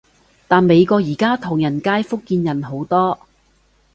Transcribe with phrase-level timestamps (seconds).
[0.47, 3.19] 但美國而家唐人街，福建人好多